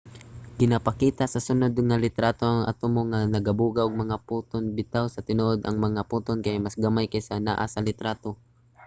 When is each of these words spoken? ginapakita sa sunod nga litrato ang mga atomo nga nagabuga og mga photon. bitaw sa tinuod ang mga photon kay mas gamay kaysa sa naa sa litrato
ginapakita 0.59 1.23
sa 1.29 1.43
sunod 1.47 1.73
nga 1.87 2.01
litrato 2.05 2.41
ang 2.47 2.57
mga 2.61 2.69
atomo 2.71 3.01
nga 3.09 3.19
nagabuga 3.35 3.81
og 3.83 4.01
mga 4.03 4.21
photon. 4.27 4.63
bitaw 4.77 5.05
sa 5.09 5.25
tinuod 5.27 5.59
ang 5.63 5.77
mga 5.85 6.01
photon 6.11 6.39
kay 6.45 6.57
mas 6.65 6.79
gamay 6.83 7.05
kaysa 7.11 7.29
sa 7.37 7.43
naa 7.47 7.65
sa 7.73 7.83
litrato 7.87 8.29